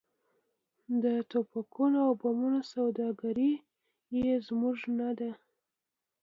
د 1.03 1.05
ټوپکونو 1.29 1.97
او 2.05 2.11
بمونو 2.21 2.61
سوداګري 2.73 3.51
یې 4.19 4.33
زموږ 4.47 4.77
نه 4.99 5.09
ده. 5.19 5.31